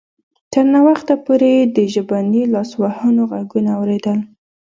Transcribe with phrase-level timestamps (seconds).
[0.53, 4.19] تر ناوخته پورې یې د ژبني لاسوهنو غږونه اوریدل